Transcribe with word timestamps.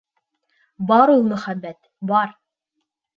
Бар 0.91 1.11
ул 1.15 1.21
мөхәббәт, 1.33 1.77
бар! 2.13 2.33